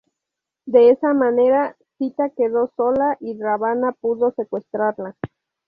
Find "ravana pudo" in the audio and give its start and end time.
3.39-4.31